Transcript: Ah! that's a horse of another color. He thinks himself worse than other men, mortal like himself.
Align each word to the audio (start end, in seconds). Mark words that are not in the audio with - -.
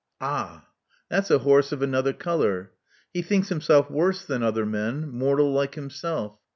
Ah! 0.19 0.65
that's 1.09 1.29
a 1.29 1.37
horse 1.37 1.71
of 1.71 1.83
another 1.83 2.11
color. 2.11 2.71
He 3.13 3.21
thinks 3.21 3.49
himself 3.49 3.91
worse 3.91 4.25
than 4.25 4.41
other 4.41 4.65
men, 4.65 5.11
mortal 5.11 5.53
like 5.53 5.75
himself. 5.75 6.39